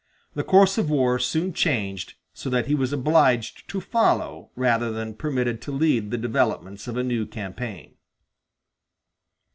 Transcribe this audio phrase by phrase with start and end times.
[0.33, 5.13] The course of war soon changed, so that he was obliged to follow rather than
[5.13, 7.93] permitted to lead the developments of a new campaign.